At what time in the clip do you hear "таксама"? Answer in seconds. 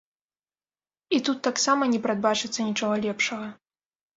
1.49-1.83